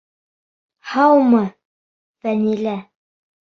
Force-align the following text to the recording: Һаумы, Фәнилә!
Һаумы, 0.93 1.43
Фәнилә! 2.25 2.77